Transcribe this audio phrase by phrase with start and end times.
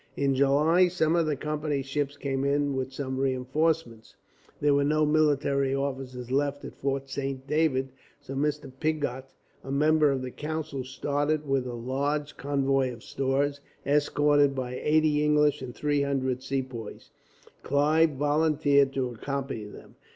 [0.17, 4.15] In July, some of the Company's ships came in with some reinforcements.
[4.59, 8.71] There were no military officers left at Fort Saint David, so Mr.
[8.79, 9.25] Pigot,
[9.63, 15.23] a member of the council, started with a large convoy of stores, escorted by eighty
[15.23, 17.11] English and three hundred Sepoys.
[17.61, 19.93] Clive volunteered to accompany them.